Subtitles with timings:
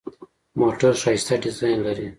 [0.59, 2.07] موټر ښایسته ډیزاین لري.